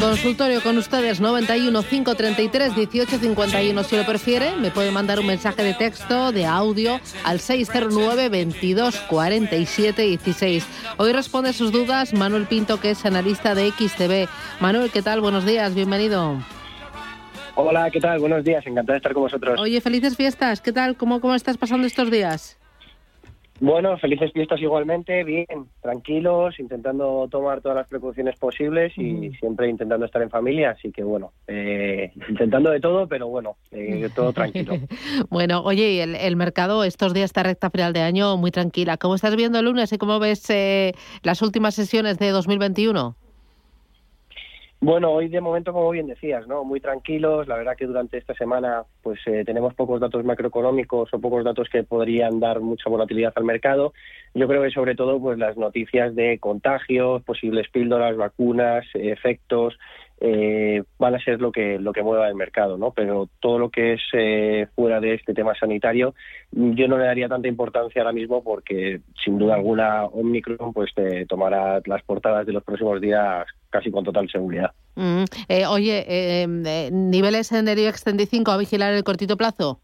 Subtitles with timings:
[0.00, 3.82] Consultorio con ustedes 91 533 1851.
[3.84, 8.96] Si lo prefiere, me puede mandar un mensaje de texto, de audio al 609 22
[9.08, 10.66] 47 16.
[10.96, 14.28] Hoy responde sus dudas Manuel Pinto, que es analista de XTV.
[14.60, 15.20] Manuel, ¿qué tal?
[15.20, 16.42] Buenos días, bienvenido.
[17.54, 18.18] Hola, ¿qué tal?
[18.18, 19.60] Buenos días, encantado de estar con vosotros.
[19.60, 20.60] Oye, felices fiestas.
[20.60, 20.96] ¿Qué tal?
[20.96, 22.58] ¿Cómo, cómo estás pasando estos días?
[23.60, 25.46] Bueno, felices fiestas igualmente, bien,
[25.80, 31.02] tranquilos, intentando tomar todas las precauciones posibles y siempre intentando estar en familia, así que
[31.02, 34.74] bueno, eh, intentando de todo, pero bueno, eh, todo tranquilo.
[35.30, 38.98] bueno, oye, y el, el, mercado estos días, esta recta final de año, muy tranquila.
[38.98, 43.16] ¿Cómo estás viendo el lunes y cómo ves eh, las últimas sesiones de 2021?
[44.78, 46.62] Bueno, hoy de momento, como bien decías, ¿no?
[46.62, 47.48] Muy tranquilos.
[47.48, 51.68] La verdad que durante esta semana, pues eh, tenemos pocos datos macroeconómicos o pocos datos
[51.70, 53.94] que podrían dar mucha volatilidad al mercado.
[54.34, 59.78] Yo creo que sobre todo, pues las noticias de contagios, posibles píldoras, vacunas, efectos,
[60.20, 62.92] eh, van a ser lo que lo que mueva el mercado, ¿no?
[62.92, 66.14] Pero todo lo que es eh, fuera de este tema sanitario,
[66.52, 71.26] yo no le daría tanta importancia ahora mismo porque sin duda alguna Omicron pues te
[71.26, 74.72] tomará las portadas de los próximos días casi con total seguridad.
[74.94, 76.46] Mm, eh, oye, eh,
[76.90, 79.80] niveles en el IBEX 35 a vigilar en el cortito plazo.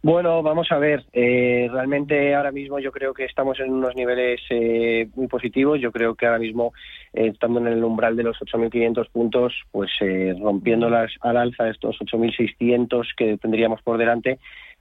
[0.00, 1.04] Bueno, vamos a ver.
[1.12, 5.80] Eh, realmente ahora mismo yo creo que estamos en unos niveles eh, muy positivos.
[5.80, 6.72] Yo creo que ahora mismo,
[7.12, 11.98] eh, estando en el umbral de los 8.500 puntos, pues eh, rompiéndolas al alza estos
[11.98, 14.38] 8.600 que tendríamos por delante,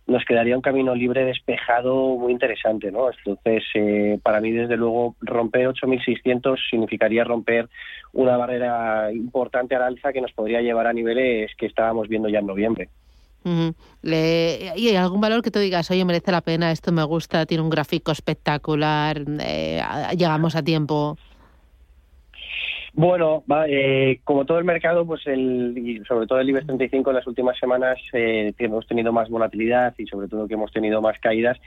[0.07, 3.09] nos quedaría un camino libre despejado muy interesante, ¿no?
[3.11, 7.67] Entonces, eh, para mí, desde luego, romper 8.600 significaría romper
[8.13, 12.39] una barrera importante al alza que nos podría llevar a niveles que estábamos viendo ya
[12.39, 12.89] en noviembre.
[14.01, 17.63] Le, ¿Y algún valor que tú digas, oye, merece la pena, esto me gusta, tiene
[17.63, 19.81] un gráfico espectacular, eh,
[20.17, 21.17] llegamos a tiempo?
[22.97, 27.15] Bueno, eh, como todo el mercado, pues el, y sobre todo el IBEX 35 en
[27.15, 31.19] las últimas semanas eh, hemos tenido más volatilidad y sobre todo que hemos tenido más
[31.19, 31.59] caídas,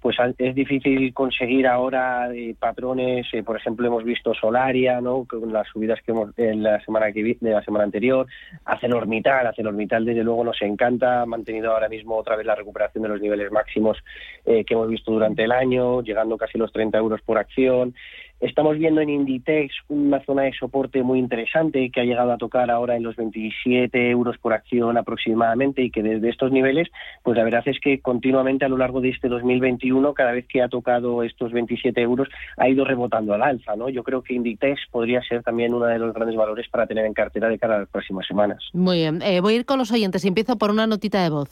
[0.00, 5.24] pues es difícil conseguir ahora eh, patrones, eh, por ejemplo hemos visto Solaria, ¿no?
[5.24, 8.26] con las subidas que hemos en la semana que de la semana anterior,
[8.64, 13.08] ArcelorMittal, ArcelorMittal desde luego nos encanta, ha mantenido ahora mismo otra vez la recuperación de
[13.08, 13.98] los niveles máximos
[14.46, 17.94] eh, que hemos visto durante el año, llegando casi los 30 euros por acción.
[18.40, 22.70] Estamos viendo en Inditex una zona de soporte muy interesante que ha llegado a tocar
[22.70, 26.88] ahora en los 27 euros por acción aproximadamente y que desde estos niveles,
[27.24, 30.62] pues la verdad es que continuamente a lo largo de este 2021, cada vez que
[30.62, 33.88] ha tocado estos 27 euros, ha ido rebotando al alza, ¿no?
[33.88, 37.14] Yo creo que Inditex podría ser también uno de los grandes valores para tener en
[37.14, 38.62] cartera de cara a las próximas semanas.
[38.72, 40.24] Muy bien, eh, voy a ir con los oyentes.
[40.24, 41.50] Empiezo por una notita de voz.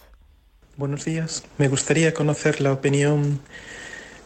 [0.76, 1.44] Buenos días.
[1.58, 3.40] Me gustaría conocer la opinión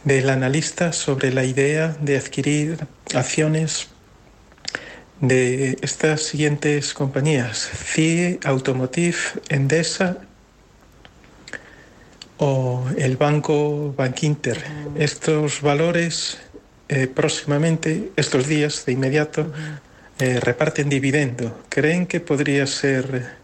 [0.04, 2.78] del analista sobre la idea de adquirir
[3.14, 3.88] acciones
[5.20, 9.18] de estas siguientes compañías, CIE, Automotive,
[9.50, 10.18] Endesa
[12.38, 14.64] o el banco Bankinter.
[14.96, 16.38] Estos valores
[16.88, 19.52] eh, próximamente, estos días de inmediato,
[20.18, 21.62] eh, reparten dividendo.
[21.68, 23.38] ¿Creen que podría ser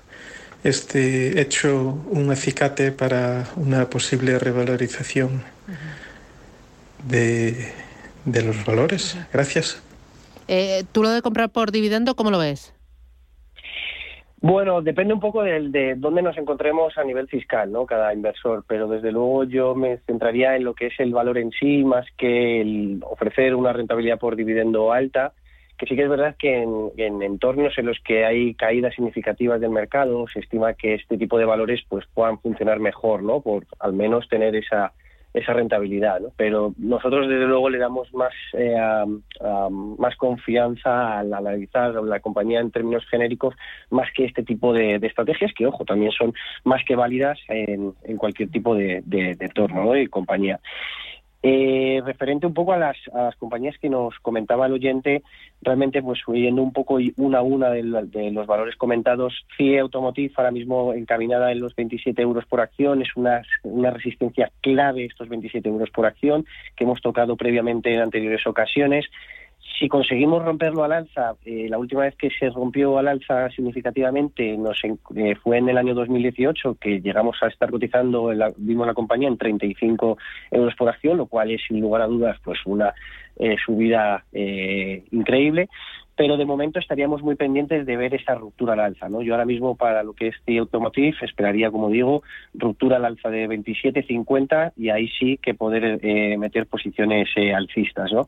[0.65, 5.43] este hecho un acicate para una posible revalorización?
[7.05, 7.73] De,
[8.25, 9.19] de los valores.
[9.33, 9.83] Gracias.
[10.49, 12.73] Eh, ¿Tú lo de comprar por dividendo, cómo lo ves?
[14.41, 17.87] Bueno, depende un poco de, de, dónde nos encontremos a nivel fiscal, ¿no?
[17.87, 21.51] Cada inversor, pero desde luego yo me centraría en lo que es el valor en
[21.51, 25.33] sí, más que el ofrecer una rentabilidad por dividendo alta,
[25.79, 29.61] que sí que es verdad que en, en entornos en los que hay caídas significativas
[29.61, 33.41] del mercado, se estima que este tipo de valores pues puedan funcionar mejor, ¿no?
[33.41, 34.93] Por al menos tener esa
[35.37, 36.21] esa rentabilidad.
[36.21, 36.29] ¿no?
[36.37, 38.75] Pero nosotros, desde luego, le damos más, eh,
[39.71, 43.55] más confianza al analizar la compañía en términos genéricos,
[43.91, 46.33] más que este tipo de, estrategias, que, ojo, también son
[46.65, 50.59] más que válidas en, cualquier tipo de, de, entorno y compañía.
[51.49, 52.97] Eh, referente un poco a las,
[53.39, 55.23] compañías que nos comentaba el oyente,
[55.63, 60.51] realmente pues yendo un poco una a una de, los valores comentados, CIE Automotive ahora
[60.51, 65.69] mismo encaminada en los 27 euros por acción, es una, una resistencia clave estos 27
[65.69, 66.45] euros por acción
[66.75, 69.07] que hemos tocado previamente en anteriores ocasiones
[69.79, 74.57] si conseguimos romperlo al alza, eh, la última vez que se rompió al alza significativamente
[74.57, 78.95] nos eh, fue en el año 2018, que llegamos a estar cotizando, la, vimos la
[78.95, 80.17] compañía en 35
[80.51, 82.95] euros por acción, lo cual es sin lugar a dudas pues una
[83.39, 85.69] eh, subida increíble
[86.17, 89.09] pero de momento estaríamos muy pendientes de ver esa ruptura al alza.
[89.09, 89.23] ¿no?
[89.23, 92.23] Yo ahora mismo para lo que es The Automotive esperaría, como digo,
[92.55, 98.11] ruptura al alza de 27.50 y ahí sí que poder eh, meter posiciones eh, alcistas.
[98.13, 98.27] ¿no?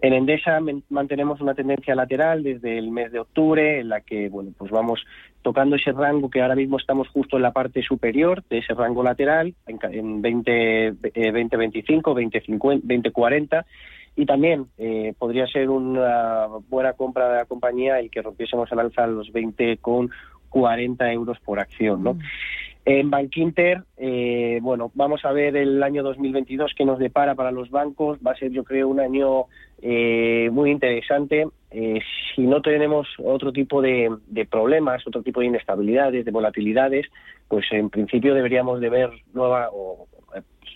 [0.00, 4.52] En Endesa mantenemos una tendencia lateral desde el mes de octubre en la que bueno
[4.56, 5.04] pues vamos
[5.42, 9.02] tocando ese rango que ahora mismo estamos justo en la parte superior de ese rango
[9.02, 13.66] lateral en, 20, 2025, 2050, 2040
[14.16, 18.80] y también eh, podría ser una buena compra de la compañía el que rompiésemos el
[18.80, 20.10] alza a los 20 con
[20.48, 22.14] 40 euros por acción, ¿no?
[22.14, 22.20] Mm.
[22.86, 27.68] En Bankinter, eh, bueno, vamos a ver el año 2022 que nos depara para los
[27.68, 28.20] bancos.
[28.24, 29.46] Va a ser, yo creo, un año
[29.82, 31.48] eh, muy interesante.
[31.72, 31.98] Eh,
[32.32, 37.06] si no tenemos otro tipo de, de, problemas, otro tipo de inestabilidades, de volatilidades,
[37.48, 40.06] pues en principio deberíamos de ver nueva o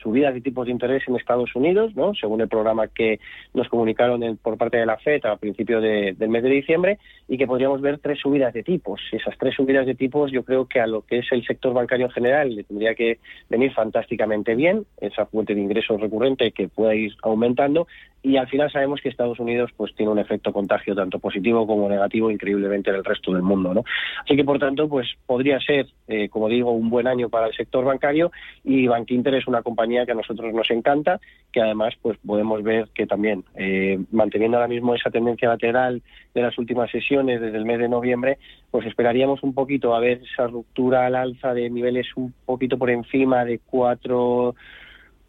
[0.02, 2.14] subidas de tipos de interés en Estados Unidos, ¿no?
[2.14, 3.20] según el programa que
[3.54, 6.98] nos comunicaron por parte de la FED a principios del mes de diciembre,
[7.28, 9.00] y que podríamos ver tres subidas de tipos.
[9.12, 12.06] Esas tres subidas de tipos yo creo que a lo que es el sector bancario
[12.06, 13.18] en general le tendría que
[13.48, 17.86] venir fantásticamente bien, esa fuente de ingresos recurrente que pueda ir aumentando,
[18.22, 21.88] y al final sabemos que Estados Unidos pues tiene un efecto contagio tanto positivo como
[21.88, 23.84] negativo increíblemente en el resto del mundo no
[24.22, 27.54] así que por tanto pues podría ser eh, como digo un buen año para el
[27.54, 28.30] sector bancario
[28.62, 31.20] y Bankinter es una compañía que a nosotros nos encanta
[31.52, 36.02] que además pues podemos ver que también eh, manteniendo ahora mismo esa tendencia lateral
[36.34, 38.38] de las últimas sesiones desde el mes de noviembre
[38.70, 42.90] pues esperaríamos un poquito a ver esa ruptura al alza de niveles un poquito por
[42.90, 44.54] encima de cuatro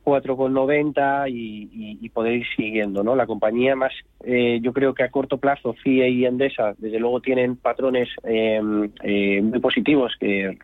[0.03, 3.15] 4,90 y, y, poder ir siguiendo, ¿no?
[3.15, 3.93] La compañía más,
[4.23, 8.89] eh, yo creo que a corto plazo, CIE y Endesa, desde luego tienen patrones em,
[9.03, 10.57] eh, muy positivos que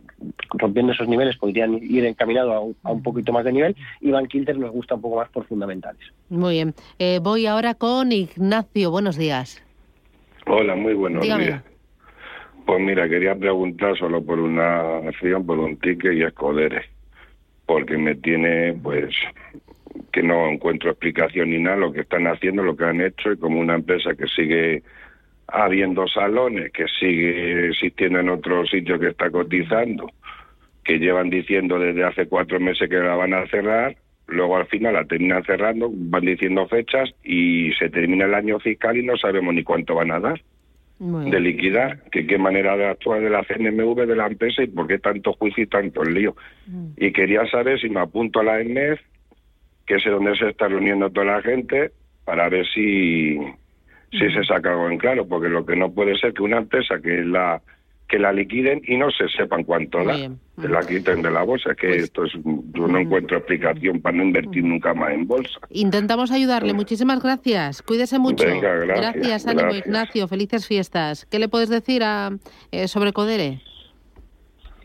[0.50, 4.57] rompiendo esos niveles podrían ir encaminados a, a, un poquito más de nivel y Bankinter
[4.57, 6.01] nos gusta un poco más por fundamentales.
[6.30, 6.74] Muy bien.
[6.98, 8.92] Eh, voy ahora con Ignacio.
[8.92, 9.63] Buenos días.
[10.48, 11.63] Hola, muy buenos días.
[12.66, 16.86] Pues mira, quería preguntar solo por una acción, por un ticket y escoderes
[17.67, 19.13] porque me tiene, pues,
[20.11, 23.37] que no encuentro explicación ni nada lo que están haciendo, lo que han hecho, y
[23.37, 24.81] como una empresa que sigue
[25.47, 30.09] habiendo salones, que sigue existiendo en otro sitio que está cotizando,
[30.83, 33.97] que llevan diciendo desde hace cuatro meses que la van a cerrar,
[34.27, 38.97] luego al final la terminan cerrando, van diciendo fechas y se termina el año fiscal
[38.97, 40.41] y no sabemos ni cuánto van a dar
[40.99, 44.88] de liquidar, que qué manera de actuar de la CNMV de la empresa y por
[44.88, 46.35] qué tanto juicio y tanto lío.
[46.65, 46.88] Mm.
[46.97, 48.99] Y quería saber si me apunto a la ENEF,
[49.85, 51.91] que es donde se está reuniendo toda la gente,
[52.25, 53.38] para ver si,
[54.11, 54.33] si mm.
[54.33, 57.23] se saca algo en claro, porque lo que no puede ser que una empresa que
[57.23, 57.61] la
[58.07, 61.75] que la liquiden y no se sepan cuánto da, que la quiten de la bolsa,
[61.75, 65.60] que pues esto es, yo no encuentro explicación para no invertir nunca más en bolsa.
[65.70, 68.46] Intentamos ayudarle, muchísimas gracias, cuídese mucho.
[68.46, 71.25] gracias, gracias, ánimo Ignacio, felices fiestas.
[71.25, 72.31] ¿Qué le puedes decir a,
[72.72, 73.62] eh, sobre Codere?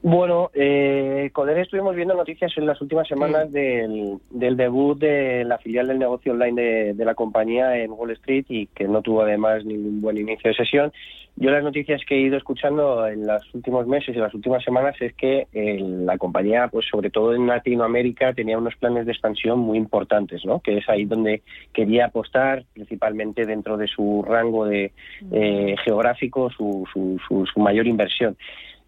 [0.04, 5.58] Bueno, eh, Codere estuvimos viendo noticias en las últimas semanas del, del, debut de la
[5.58, 9.22] filial del negocio online de, de, la compañía en Wall Street y que no tuvo
[9.22, 10.92] además ningún buen inicio de sesión.
[11.36, 14.96] Yo las noticias que he ido escuchando en los últimos meses y las últimas semanas
[15.00, 19.60] es que eh, la compañía, pues sobre todo en Latinoamérica, tenía unos planes de expansión
[19.60, 20.58] muy importantes, ¿no?
[20.58, 21.42] Que es ahí donde
[21.72, 24.92] quería apostar, principalmente dentro de su rango de
[25.30, 28.36] eh, geográfico, su, su, su, su mayor inversión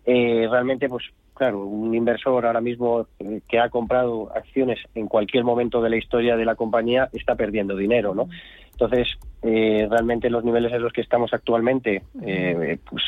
[0.06, 5.44] eh, realmente, pues claro, un inversor ahora mismo eh, que ha comprado acciones en cualquier
[5.44, 8.28] momento de la historia de la compañía está perdiendo dinero, ¿no?
[8.72, 9.08] Entonces,
[9.42, 13.02] eh, realmente los niveles en los que estamos actualmente, eh, pues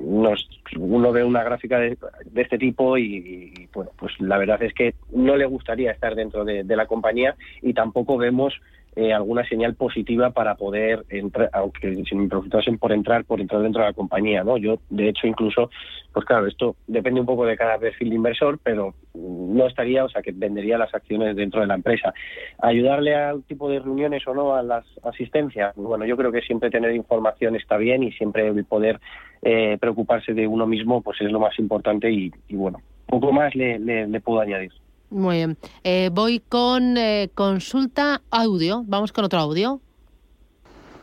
[0.00, 1.96] nos, uno ve una gráfica de,
[2.34, 6.64] este tipo y, bueno, pues la verdad es que no le gustaría estar dentro de,
[6.64, 8.54] la compañía y tampoco vemos
[8.96, 13.62] eh, alguna señal positiva para poder entrar, aunque si me preguntasen por entrar, por entrar
[13.62, 14.56] dentro de la compañía, ¿no?
[14.56, 15.70] Yo, de hecho, incluso,
[16.12, 20.08] pues claro, esto depende un poco de cada perfil de inversor, pero no estaría, o
[20.08, 22.12] sea, que vendería las acciones dentro de la empresa.
[22.58, 26.70] Ayudarle al tipo de reuniones o no a las asistencias, bueno, yo creo que siempre
[26.70, 29.00] tener información está bien y siempre poder
[29.42, 34.20] eh, preocuparse de uno mismo, pues es lo más importante y, bueno, poco más le
[34.20, 34.72] puedo añadir.
[35.10, 35.58] Muy bien.
[35.82, 38.84] Eh, voy con eh, consulta audio.
[38.86, 39.80] Vamos con otro audio.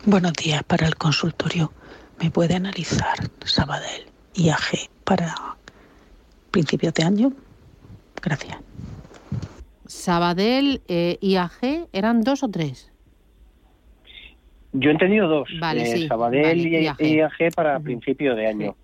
[0.06, 1.74] Buenos días para el consultorio.
[2.22, 5.36] ¿Me puede analizar Sabadell IAG para
[6.52, 7.34] principios de año?
[8.22, 8.58] Gracias.
[9.86, 12.92] Sabadell eh, IAG, ¿eran dos o tres?
[14.74, 15.50] Yo he entendido dos.
[15.60, 16.08] Vale, sí.
[16.08, 18.76] Sabadell y IAG, para principio de año.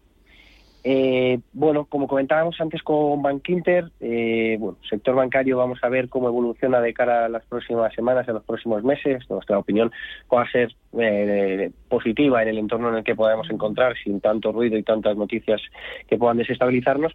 [0.86, 6.28] Eh, bueno, como comentábamos antes con Bankinter, eh, bueno, sector bancario vamos a ver cómo
[6.28, 9.24] evoluciona de cara a las próximas semanas, a los próximos meses.
[9.30, 9.92] Nuestra opinión
[10.34, 14.52] va a ser eh, positiva en el entorno en el que podamos encontrar, sin tanto
[14.52, 15.62] ruido y tantas noticias
[16.08, 17.14] que puedan desestabilizarnos.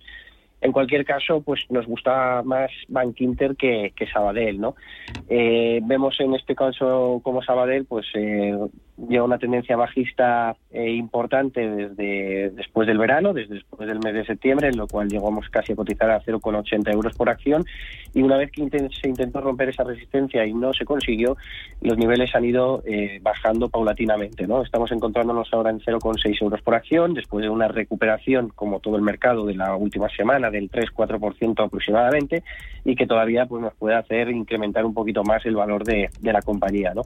[0.61, 4.75] En cualquier caso, pues nos gusta más Bank Inter que, Sabadell, ¿no?
[5.29, 8.57] Eh, vemos en este caso como Sabadell, pues eh,
[9.09, 14.25] lleva una tendencia bajista eh, importante desde después del verano, desde después del mes de
[14.25, 17.65] septiembre, en lo cual llegamos casi a cotizar a 0,80 euros por acción.
[18.13, 18.69] Y una vez que
[19.01, 21.37] se intentó romper esa resistencia y no se consiguió,
[21.83, 22.83] los niveles han ido
[23.21, 24.63] bajando paulatinamente, ¿no?
[24.63, 29.03] Estamos encontrándonos ahora en 0,6 euros por acción, después de una recuperación, como todo el
[29.03, 32.43] mercado, de la última semana del 3-4% aproximadamente
[32.85, 36.43] y que todavía pues nos puede hacer incrementar un poquito más el valor de, la
[36.43, 36.93] compañía.
[36.95, 37.03] ¿no?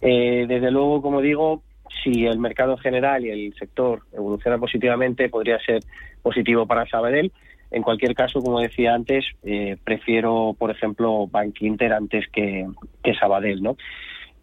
[0.00, 1.62] Eh, desde luego, como digo,
[2.02, 5.82] si el mercado general y el sector evoluciona positivamente, podría ser
[6.22, 7.32] positivo para Sabadell.
[7.70, 12.66] En cualquier caso, como decía antes, eh, prefiero, por ejemplo, Bank Inter antes que,
[13.02, 13.76] que Sabadell, ¿no?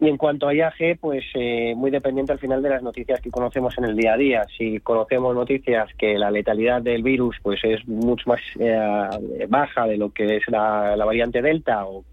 [0.00, 3.30] Y en cuanto a IAG, pues eh, muy dependiente al final de las noticias que
[3.30, 4.46] conocemos en el día a día.
[4.56, 9.96] Si conocemos noticias que la letalidad del virus pues es mucho más eh, baja de
[9.96, 12.04] lo que es la, la variante Delta o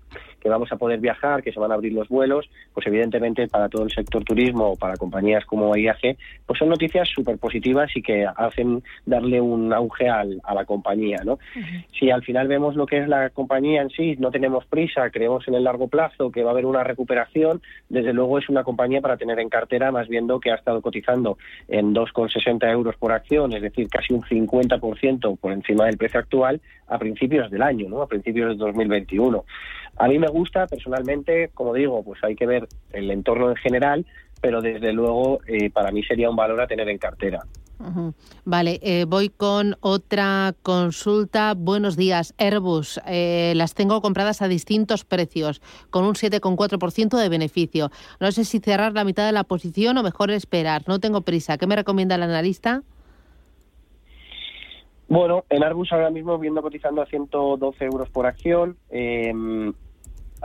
[0.45, 3.67] que vamos a poder viajar, que se van a abrir los vuelos, pues evidentemente para
[3.67, 8.03] todo el sector turismo o para compañías como IAG, pues son noticias súper positivas y
[8.03, 11.39] que hacen darle un auge al, a la compañía, ¿no?
[11.99, 15.47] Si al final vemos lo que es la compañía en sí, no tenemos prisa, creemos
[15.47, 19.01] en el largo plazo que va a haber una recuperación, desde luego es una compañía
[19.01, 23.51] para tener en cartera, más viendo que ha estado cotizando en 2,60 euros por acción,
[23.53, 28.03] es decir, casi un 50% por encima del precio actual a principios del año, ¿no?
[28.03, 29.43] A principios de 2021.
[29.97, 34.05] A mí me gusta personalmente, como digo, pues hay que ver el entorno en general,
[34.41, 37.39] pero desde luego eh, para mí sería un valor a tener en cartera.
[38.45, 41.53] Vale, eh, voy con otra consulta.
[41.55, 42.99] Buenos días, Airbus.
[43.05, 47.89] Eh, las tengo compradas a distintos precios, con un 7,4% de beneficio.
[48.19, 50.83] No sé si cerrar la mitad de la posición o mejor esperar.
[50.87, 51.57] No tengo prisa.
[51.57, 52.81] ¿Qué me recomienda el analista?
[55.07, 58.77] Bueno, en Airbus ahora mismo viendo cotizando a 112 euros por acción.
[58.89, 59.33] Eh,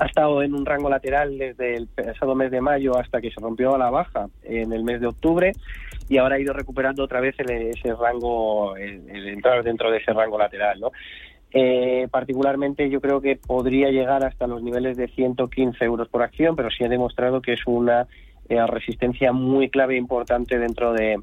[0.01, 3.39] ha estado en un rango lateral desde el pasado mes de mayo hasta que se
[3.39, 5.53] rompió a la baja en el mes de octubre
[6.09, 10.39] y ahora ha ido recuperando otra vez ese rango, el, entrar dentro de ese rango
[10.39, 10.91] lateral, ¿no?
[11.53, 16.57] Eh, particularmente yo creo que podría llegar hasta los niveles de 115 euros por acción,
[16.57, 18.07] pero sí ha demostrado que es una
[18.49, 21.21] eh, resistencia muy clave e importante dentro de,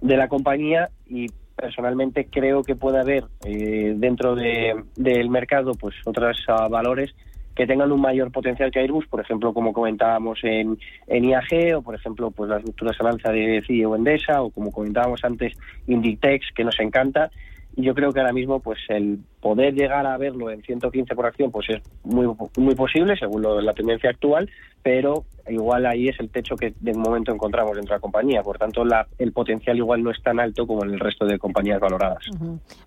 [0.00, 5.94] de la compañía y personalmente creo que puede haber eh, dentro de, del mercado pues
[6.04, 7.14] otros ah, valores
[7.54, 11.82] que tengan un mayor potencial que Airbus, por ejemplo, como comentábamos en, en IAG, o
[11.82, 15.54] por ejemplo, pues las rupturas al alza de CIE o Endesa, o como comentábamos antes,
[15.86, 17.30] Inditex, que nos encanta.
[17.74, 21.50] Yo creo que ahora mismo, pues el poder llegar a verlo en 115 por acción,
[21.50, 22.26] pues es muy,
[22.58, 24.50] muy posible, según la tendencia actual,
[24.82, 28.42] pero igual ahí es el techo que de momento encontramos dentro de la compañía.
[28.42, 31.38] Por tanto, la, el potencial igual no es tan alto como en el resto de
[31.38, 32.24] compañías valoradas.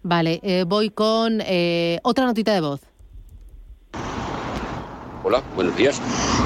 [0.03, 2.94] Vale, eh, voy con eh, otra notita de voz.
[5.27, 5.99] Hola, buenos días.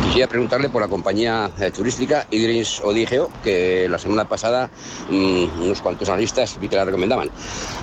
[0.06, 4.70] Quisiera preguntarle por la compañía eh, turística Idris Odigeo, que la semana pasada
[5.10, 7.30] mm, unos cuantos analistas vi que la recomendaban.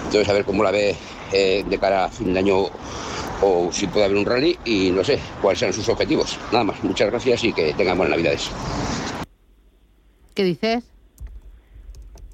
[0.06, 0.96] Entonces, a ver cómo la ve
[1.34, 2.56] eh, de cara a fin de año
[3.42, 6.38] o si puede haber un rally y no sé cuáles sean sus objetivos.
[6.50, 8.50] Nada más, muchas gracias y que tengan buenas navidades.
[10.32, 10.82] ¿Qué dices?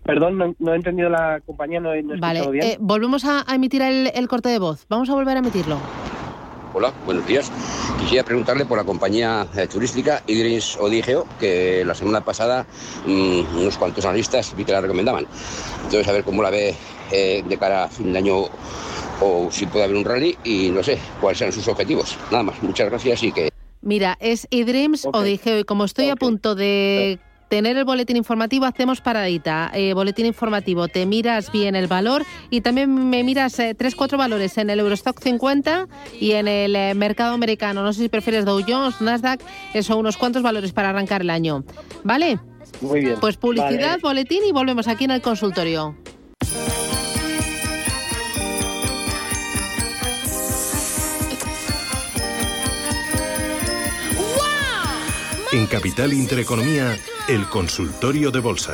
[0.05, 2.65] Perdón, no, he entendido la compañía, no, he vale, bien.
[2.65, 4.87] Eh, volvemos a, emitir el corte de voz.
[4.89, 5.81] Vamos a volver a emitirlo.
[6.75, 7.53] Hola, buenos días.
[8.03, 12.67] Quisiera preguntarle por la compañía eh, turística Idris Odigeo, que la semana pasada
[13.07, 15.27] mm, unos cuantos analistas vi que la recomendaban.
[15.85, 16.75] Entonces, a ver cómo la ve
[17.13, 18.49] eh, de cara a fin de año
[19.21, 22.19] o si puede haber un rally y no sé cuáles sean sus objetivos.
[22.31, 23.51] Nada más, muchas gracias y que...
[23.81, 27.21] Mira, es eDreams o dije hoy, como estoy a punto de
[27.53, 29.71] tener el boletín informativo, hacemos paradita.
[29.75, 34.17] Eh, boletín informativo, te miras bien el valor y también me miras eh, tres, cuatro
[34.17, 35.87] valores en el Eurostock 50
[36.19, 37.83] y en el eh, mercado americano.
[37.83, 39.43] No sé si prefieres Dow Jones, Nasdaq,
[39.75, 41.63] eso, unos cuantos valores para arrancar el año.
[42.05, 42.39] ¿Vale?
[42.81, 43.17] Muy bien.
[43.21, 45.95] Pues publicidad, boletín y volvemos aquí en el consultorio.
[55.53, 56.97] En Capital Intereconomía,
[57.29, 58.73] el consultorio de bolsa.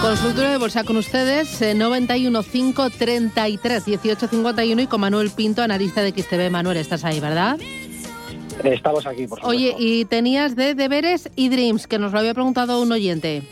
[0.00, 6.48] Consultorio de bolsa con ustedes, 915 33 1851 y con Manuel Pinto, analista de XTB.
[6.52, 7.58] Manuel, estás ahí, ¿verdad?
[8.62, 9.48] Estamos aquí, por supuesto.
[9.48, 13.42] Oye, y tenías de deberes y dreams, que nos lo había preguntado un oyente.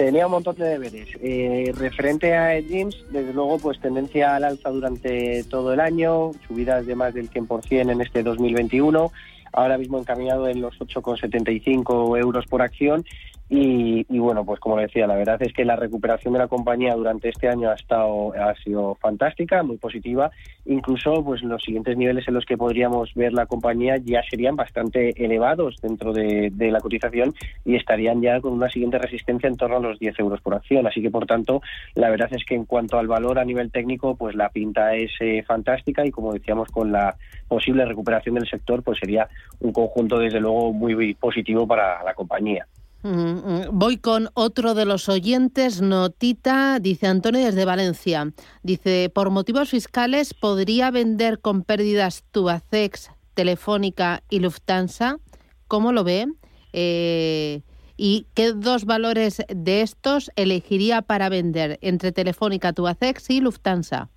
[0.00, 1.10] Tenía un montón de deberes.
[1.20, 6.86] Eh, referente a Dreams, desde luego, pues tendencia al alza durante todo el año, subidas
[6.86, 9.12] de más del 100% en este 2021,
[9.52, 13.04] ahora mismo encaminado en los 8,75 euros por acción
[13.52, 17.30] y, bueno, pues como decía, la verdad es que la recuperación de la compañía durante
[17.30, 20.30] este año ha estado ha sido fantástica, muy positiva.
[20.66, 25.24] Incluso, pues los siguientes niveles en los que podríamos ver la compañía ya serían bastante
[25.24, 29.80] elevados dentro de, la cotización y estarían ya con una siguiente resistencia en torno a
[29.80, 30.86] los 10 euros por acción.
[30.86, 31.60] Así que, por tanto,
[31.96, 35.10] la verdad es que en cuanto al valor a nivel técnico, pues la pinta es
[35.18, 37.16] eh, fantástica y como decíamos, con la
[37.48, 39.28] posible recuperación del sector, pues sería
[39.58, 42.64] un conjunto desde luego muy positivo para la compañía.
[43.02, 48.32] Voy con otro de los oyentes, notita, dice Antonio desde Valencia.
[48.62, 55.18] Dice, por motivos fiscales, ¿podría vender con pérdidas Tubacex, Telefónica y Lufthansa?
[55.66, 56.26] ¿Cómo lo ve?
[56.72, 57.62] Eh,
[57.96, 64.10] ¿Y qué dos valores de estos elegiría para vender entre Telefónica, Tubacex y Lufthansa?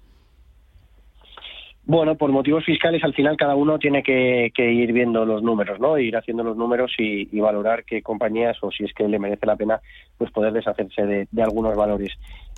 [1.86, 5.98] Bueno, por motivos fiscales al final cada uno tiene que, ir viendo los números, ¿no?
[5.98, 9.58] Ir haciendo los números y, valorar qué compañías o si es que le merece la
[9.58, 9.82] pena
[10.18, 12.14] pues poder deshacerse de algunos valores.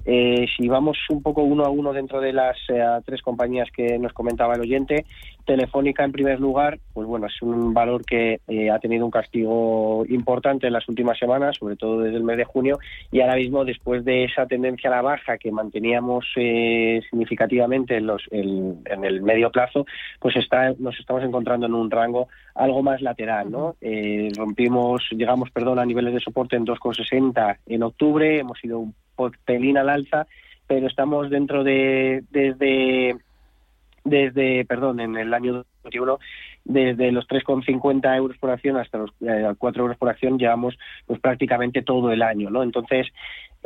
[0.06, 3.98] Eh, si vamos un poco uno a uno dentro de las eh, tres compañías que
[3.98, 5.06] nos comentaba el oyente,
[5.46, 10.04] Telefónica en primer lugar, pues bueno, es un valor que eh, ha tenido un castigo
[10.10, 12.80] importante en las últimas semanas, sobre todo desde el mes de junio,
[13.12, 18.24] y ahora mismo después de esa tendencia a la baja que manteníamos significativamente en, los,
[18.32, 19.86] en, el medio plazo,
[20.20, 23.76] pues está, nos estamos encontrando en un rango algo más lateral, ¿no?
[24.36, 28.96] rompimos, llegamos, perdón, a niveles de soporte en 2,60 en octubre, hemos ido un
[29.46, 30.28] pelín al alza,
[30.68, 33.18] pero estamos dentro de desde
[34.04, 36.20] desde perdón en el año 2021
[36.64, 41.20] desde los 3,50 euros por acción hasta los 4 eh, euros por acción llevamos pues
[41.20, 43.08] prácticamente todo el año no entonces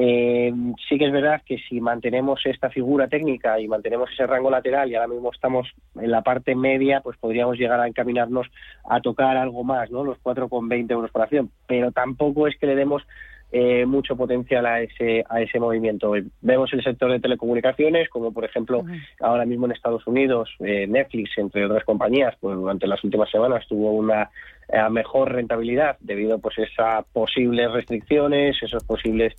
[0.01, 0.53] eh,
[0.87, 4.89] sí que es verdad que si mantenemos esta figura técnica y mantenemos ese rango lateral
[4.89, 5.67] y ahora mismo estamos
[5.99, 8.47] en la parte media, pues podríamos llegar a encaminarnos
[8.89, 10.05] a tocar algo más, ¿no?
[10.05, 11.51] Los 4,20 euros por acción.
[11.67, 13.03] Pero tampoco es que le demos
[13.51, 16.13] eh, mucho potencial a ese, a ese movimiento.
[16.41, 18.83] Vemos el sector de telecomunicaciones, como por ejemplo
[19.19, 23.65] ahora mismo en Estados Unidos, eh, Netflix, entre otras compañías, pues durante las últimas semanas
[23.67, 24.29] tuvo una
[24.67, 29.33] eh, mejor rentabilidad debido pues a posibles restricciones, esos posibles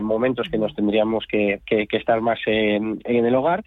[0.00, 3.62] momentos que nos tendríamos que, estar más en, en el hogar.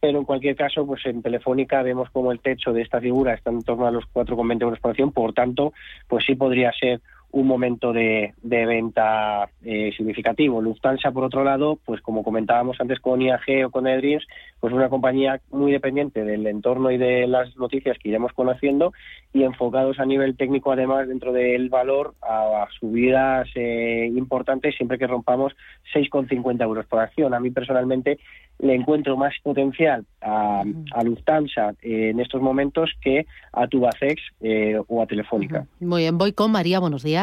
[0.00, 3.50] Pero en cualquier caso, pues en Telefónica vemos como el techo de esta figura está
[3.50, 5.74] en torno a los 4,20 euros por acción, por tanto,
[6.08, 7.00] pues sí podría ser
[7.32, 10.60] un momento de, venta eh, significativo.
[10.60, 14.26] Lufthansa, por otro lado, pues como comentábamos antes con IAG o con Edreams,
[14.58, 18.92] pues una compañía muy dependiente del entorno y de las noticias que iremos conociendo
[19.32, 25.06] y enfocados a nivel técnico, además, dentro del valor a, subidas eh, importantes siempre que
[25.06, 25.52] rompamos
[25.94, 27.34] 6,50 euros por acción.
[27.34, 28.18] A mí personalmente
[28.58, 30.62] le encuentro más potencial a,
[30.92, 35.66] a Lufthansa eh, en estos momentos que a Tubacex eh, o a Telefónica.
[35.80, 37.19] Muy bien, voy con María, buenos días.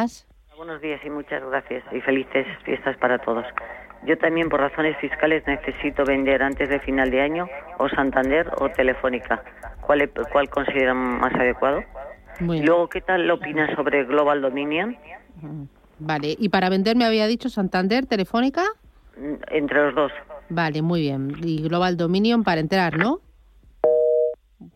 [0.56, 3.46] Buenos días y muchas gracias y felices fiestas para todos.
[4.06, 7.48] Yo también por razones fiscales necesito vender antes de final de año
[7.80, 9.44] o Santander o Telefónica.
[9.82, 11.84] ¿Cuál, cuál consideran más adecuado?
[12.40, 14.96] Luego, ¿qué tal opinas sobre Global Dominion?
[15.98, 18.64] Vale, y para vender me había dicho Santander, Telefónica.
[19.18, 20.12] Mm, entre los dos.
[20.50, 21.36] Vale, muy bien.
[21.42, 23.20] Y Global Dominion para entrar, ¿no?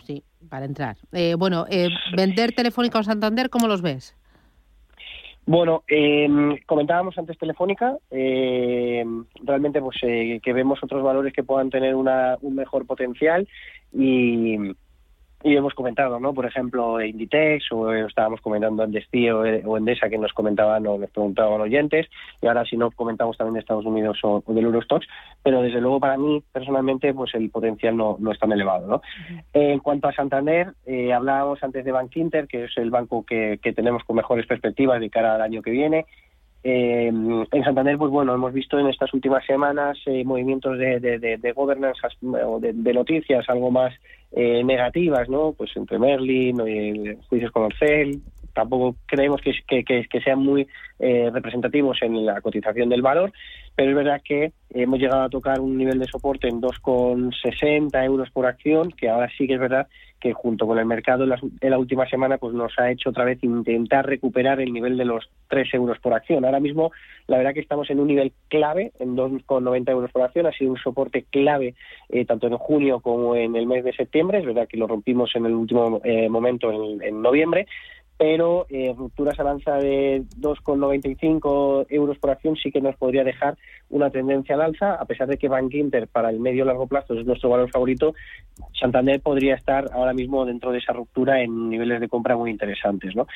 [0.04, 0.98] Sí, para entrar.
[1.12, 4.16] Eh, bueno, eh, vender Telefónica o Santander, ¿cómo los ves?
[5.46, 11.70] Bueno, em, comentábamos antes Telefónica, em, realmente pues eh, que vemos otros valores que puedan
[11.70, 13.48] tener una, un mejor potencial
[13.92, 14.58] y,
[15.44, 16.34] y hemos comentado, ¿no?
[16.34, 21.10] Por ejemplo, Inditex, o estábamos comentando en Destío o Endesa que nos comentaban o nos
[21.10, 22.08] preguntaban oyentes,
[22.42, 25.08] y ahora si no comentamos también de Estados Unidos o, del Eurostox,
[25.44, 29.02] pero desde luego para mí, personalmente, pues el potencial no, no es tan elevado, ¿no?
[29.54, 33.60] en cuanto a Santander, eh, hablábamos antes de Bank Inter, que es el banco que,
[33.62, 36.06] que tenemos con mejores perspectivas de cara al año que viene,
[36.64, 41.38] eh, en Santander, pues bueno, hemos visto en estas últimas semanas eh, movimientos de, de,
[41.38, 42.00] de, governance
[42.46, 43.94] o de, noticias algo más
[44.32, 45.54] eh, negativas, ¿no?
[45.54, 48.22] Pues entre Merlin, y juicios con Orcel,
[48.54, 50.68] tampoco creemos que, que, que, sean muy
[51.00, 53.32] eh, representativos en la cotización del valor,
[53.76, 58.30] pero es verdad que hemos llegado a tocar un nivel de soporte en 2,60 euros
[58.32, 59.88] por acción, que ahora sí que es verdad
[60.22, 63.44] que junto con el mercado en la, última semana pues nos ha hecho otra vez
[63.44, 66.46] intentar recuperar el nivel de los 3 euros por acción.
[66.46, 66.92] Ahora mismo
[67.28, 70.72] la verdad que estamos en un nivel clave, en 2,90 euros por acción, ha sido
[70.72, 71.74] un soporte clave
[72.10, 75.36] eh, tanto en junio como en el mes de septiembre, es verdad que lo rompimos
[75.36, 77.66] en el último eh, momento en noviembre,
[78.22, 83.58] pero eh, rupturas al alza de 2,95 euros por acción sí que nos podría dejar
[83.92, 87.14] una tendencia al alza, a pesar de que Bank Inter para el medio largo plazo
[87.14, 88.14] es nuestro valor favorito,
[88.80, 93.16] Santander podría estar ahora mismo dentro de esa ruptura en niveles de compra muy interesantes.
[93.16, 93.28] ¿no?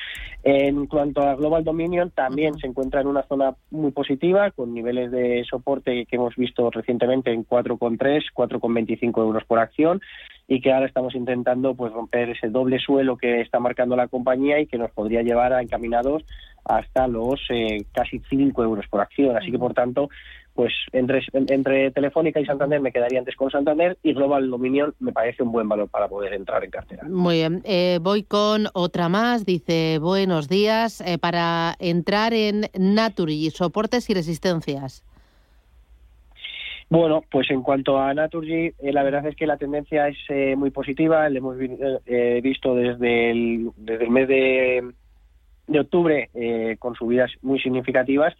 [0.42, 5.10] En cuanto a Global Dominion, también se encuentra en una zona muy positiva, con niveles
[5.10, 10.00] de soporte que hemos visto recientemente en 4,3, 4,25 euros por acción
[10.48, 14.60] y que ahora estamos intentando pues romper ese doble suelo que está marcando la compañía
[14.60, 16.24] y que nos podría llevar a encaminados
[16.68, 19.36] hasta los eh, casi 5 euros por acción.
[19.36, 20.08] Así que, por tanto,
[20.56, 25.12] pues entre, entre Telefónica y Santander me quedaría antes con Santander y Global Dominion me
[25.12, 27.04] parece un buen valor para poder entrar en cartera.
[27.08, 33.50] Muy bien, eh, voy con otra más, dice buenos días, eh, para entrar en Naturgy,
[33.50, 35.04] soportes y resistencias.
[36.88, 40.54] Bueno, pues en cuanto a Naturgy, eh, la verdad es que la tendencia es eh,
[40.56, 41.28] muy positiva.
[41.28, 44.92] Le hemos visto desde el, desde el mes de,
[45.66, 46.30] de octubre
[46.78, 48.34] con subidas muy significativas.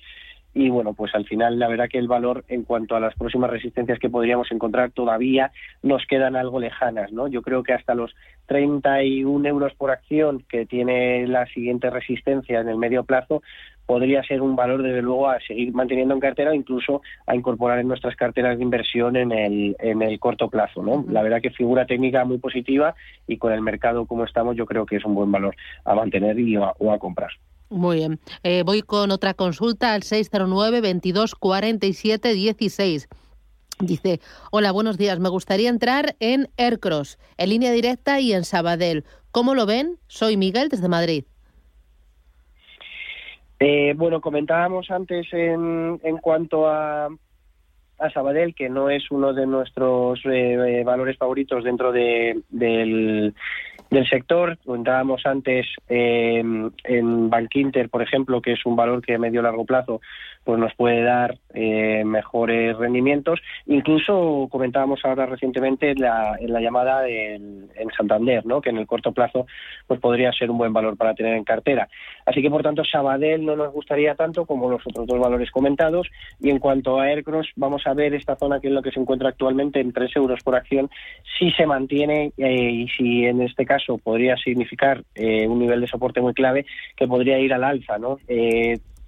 [0.58, 3.50] Y bueno, pues al final la verdad que el valor en cuanto a las próximas
[3.50, 7.28] resistencias que podríamos encontrar todavía nos quedan algo lejanas, ¿no?
[7.28, 8.14] Yo creo que hasta los
[8.46, 13.42] 31 euros por acción que tiene la siguiente resistencia en el medio plazo,
[13.84, 17.78] podría ser un valor, desde luego, a seguir manteniendo en cartera o incluso a incorporar
[17.78, 20.82] en nuestras carteras de inversión en el, en el corto plazo.
[20.82, 21.04] ¿no?
[21.10, 22.94] La verdad que figura técnica muy positiva
[23.26, 26.38] y con el mercado como estamos yo creo que es un buen valor a mantener
[26.38, 27.32] y o a comprar.
[27.68, 28.20] Muy bien.
[28.42, 33.09] Eh, voy con otra consulta al 609 22 47 16.
[33.81, 35.18] Dice, hola, buenos días.
[35.18, 39.05] Me gustaría entrar en Aircross, en línea directa y en Sabadell.
[39.33, 39.98] ¿Cómo lo ven?
[40.07, 41.24] Soy Miguel desde Madrid.
[43.59, 47.09] Eh, bueno, comentábamos antes en, en cuanto a,
[47.98, 53.35] a Sabadell, que no es uno de nuestros eh, valores favoritos dentro de, del,
[53.90, 54.59] del sector.
[54.64, 56.42] Comentábamos antes eh,
[56.85, 60.01] en Bankinter, por ejemplo, que es un valor que a medio largo plazo
[60.46, 63.40] pues nos puede dar eh, mejores rendimientos.
[63.66, 68.61] Incluso comentábamos ahora recientemente en la, en la llamada en, Santander, ¿no?
[68.61, 69.46] que en el corto plazo
[69.87, 71.88] pues podría ser un buen valor para tener en cartera.
[72.26, 76.09] Así que, por tanto, Sabadell no nos gustaría tanto como los otros dos valores comentados.
[76.40, 79.00] Y en cuanto a Aircross, vamos a ver esta zona que es lo que se
[79.00, 80.90] encuentra actualmente en 3 euros por acción,
[81.38, 85.88] si se mantiene eh, y si en este caso podría significar eh, un nivel de
[85.88, 87.98] soporte muy clave que podría ir al alza.
[87.98, 88.18] ¿no?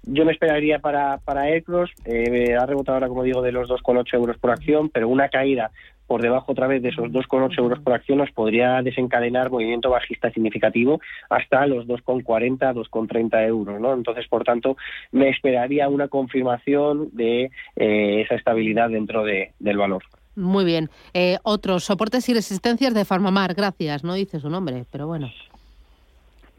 [0.03, 4.13] Yo me esperaría para, para Aircross, eh, ha rebotado ahora, como digo, de los 2,8
[4.13, 5.71] euros por acción, pero una caída
[6.09, 10.31] por debajo otra vez de esos 2,8 euros por acción nos podría desencadenar movimiento bajista
[10.31, 13.79] significativo hasta los 2,40, 2,30 euros.
[13.79, 13.93] ¿no?
[13.93, 14.75] Entonces, por tanto,
[15.11, 20.01] me esperaría una confirmación de eh, esa estabilidad dentro de, del valor.
[20.35, 20.89] Muy bien.
[21.13, 24.03] Eh, otros soportes y resistencias de Farmamar, gracias.
[24.03, 25.29] No dice su nombre, pero bueno.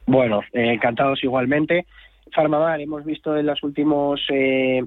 [0.06, 1.86] Bueno, eh, encantados igualmente.
[2.34, 4.84] Farmamar hemos visto en los últimos eh,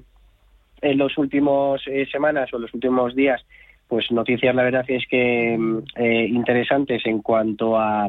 [0.80, 3.44] en los últimos eh, semanas o los últimos días
[3.88, 8.08] pues noticias la verdad es que mm, eh, interesantes en cuanto a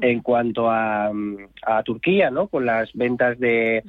[0.00, 1.36] en cuanto a, mm,
[1.66, 3.82] a Turquía no con las ventas de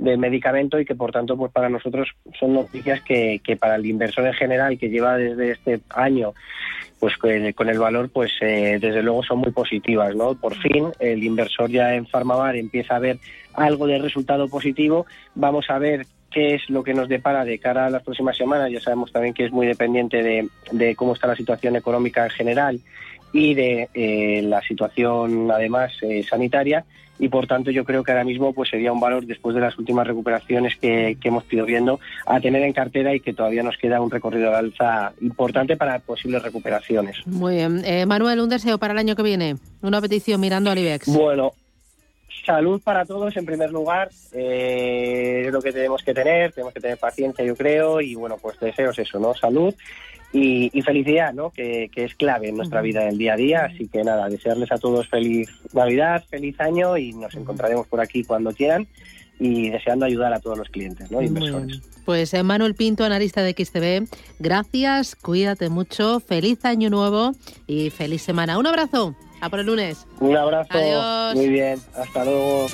[0.00, 2.08] del medicamento y que por tanto pues para nosotros
[2.38, 6.32] son noticias que, que para el inversor en general que lleva desde este año
[6.98, 11.22] pues con el valor pues eh, desde luego son muy positivas no por fin el
[11.22, 13.18] inversor ya en Farmamar empieza a ver
[13.54, 15.06] algo de resultado positivo.
[15.34, 18.70] Vamos a ver qué es lo que nos depara de cara a las próximas semanas.
[18.70, 22.30] Ya sabemos también que es muy dependiente de, de cómo está la situación económica en
[22.30, 22.80] general
[23.32, 26.84] y de eh, la situación además eh, sanitaria
[27.20, 29.78] y por tanto yo creo que ahora mismo pues sería un valor después de las
[29.78, 34.00] últimas recuperaciones que, hemos ido viendo a tener en cartera y que todavía nos queda
[34.00, 37.24] un recorrido de alza importante para posibles recuperaciones.
[37.26, 37.82] Muy bien.
[37.84, 41.14] Eh, Manuel, un deseo para el año que viene, una petición mirando al IBEX.
[41.14, 41.52] Bueno,
[42.44, 46.80] salud para todos en primer lugar, eh, es lo que tenemos que tener, tenemos que
[46.80, 49.34] tener paciencia yo creo y bueno, pues deseos eso, ¿no?
[49.34, 49.74] Salud
[50.32, 51.50] y, felicidad, ¿no?
[51.50, 53.64] Que, es clave en nuestra vida del día a día.
[53.64, 58.24] Así que nada, desearles a todos feliz Navidad, feliz año y nos encontraremos por aquí
[58.24, 58.86] cuando quieran
[59.38, 61.22] y deseando ayudar a todos los clientes, ¿no?
[61.22, 61.80] Inversores.
[62.04, 64.06] Pues eh, Manuel Pinto, analista de XTV,
[64.38, 67.32] gracias, cuídate mucho, feliz año nuevo
[67.66, 68.58] y feliz semana.
[68.58, 70.06] Un abrazo, a por el lunes.
[70.20, 71.34] Un abrazo.
[71.34, 72.66] Muy bien, hasta luego.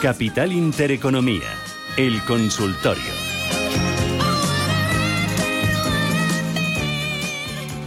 [0.00, 1.63] Capital Intereconomía
[1.96, 3.23] el consultorio.